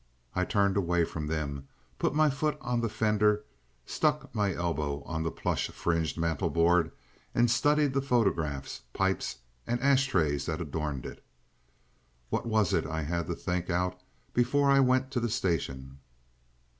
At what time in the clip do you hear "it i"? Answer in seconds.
12.73-13.03